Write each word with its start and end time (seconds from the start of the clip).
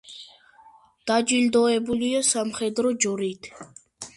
დაჯილდოებულია 1.11 2.25
სამხედრო 2.31 2.95
ჯვრით. 3.07 3.53